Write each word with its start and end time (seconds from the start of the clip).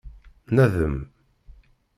Nadem. 0.55 0.97